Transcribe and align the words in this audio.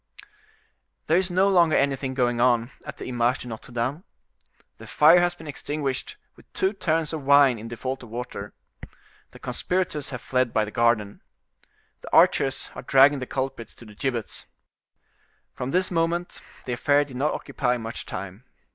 There 1.05 1.17
is 1.17 1.29
no 1.29 1.47
longer 1.47 1.75
anything 1.75 2.15
going 2.15 2.41
on 2.41 2.71
at 2.87 2.97
the 2.97 3.05
Image 3.05 3.37
de 3.37 3.47
Notre 3.47 3.71
Dame. 3.71 4.03
The 4.79 4.87
fire 4.87 5.19
has 5.19 5.35
been 5.35 5.45
extinguished 5.45 6.17
with 6.35 6.51
two 6.53 6.73
tuns 6.73 7.13
of 7.13 7.21
wine 7.21 7.59
in 7.59 7.67
default 7.67 8.01
of 8.01 8.09
water. 8.09 8.55
The 9.29 9.37
conspirators 9.37 10.09
have 10.09 10.19
fled 10.19 10.53
by 10.53 10.65
the 10.65 10.71
garden. 10.71 11.21
The 12.01 12.11
archers 12.11 12.71
are 12.73 12.81
dragging 12.81 13.19
the 13.19 13.27
culprits 13.27 13.75
to 13.75 13.85
the 13.85 13.93
gibbets. 13.93 14.47
From 15.53 15.69
this 15.69 15.91
moment 15.91 16.41
the 16.65 16.73
affair 16.73 17.05
did 17.05 17.17
not 17.17 17.35
occupy 17.35 17.77
much 17.77 18.07
time. 18.07 18.45